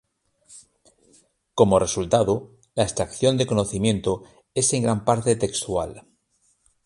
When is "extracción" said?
2.81-3.37